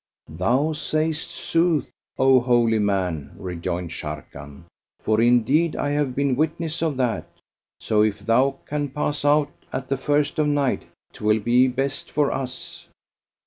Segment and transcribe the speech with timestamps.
[0.35, 4.63] "Thou sayest sooth, O holy man," rejoined Sharrkan,
[4.99, 7.27] "for indeed I have been witness of that;
[7.79, 12.09] so, if thou can pass out at the first of the night, 'twill be best
[12.09, 12.87] for us."